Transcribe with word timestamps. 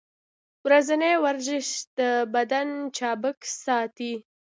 ورځنی 0.65 1.13
ورزش 1.25 1.67
د 1.97 1.99
بدن 2.33 2.67
چابک 2.97 3.39
ساتي. 3.65 4.13